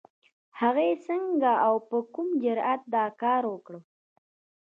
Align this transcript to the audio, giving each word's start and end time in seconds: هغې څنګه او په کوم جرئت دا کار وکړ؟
هغې 0.59 0.89
څنګه 1.05 1.51
او 1.65 1.75
په 1.89 1.97
کوم 2.13 2.27
جرئت 2.43 2.81
دا 2.95 3.05
کار 3.21 3.43
وکړ؟ 3.53 3.75